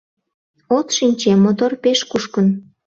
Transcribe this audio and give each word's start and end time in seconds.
От 0.77 0.87
шинче, 0.95 1.31
мотор 1.43 1.71
пеш 1.83 1.99
кушкын! 2.11 2.47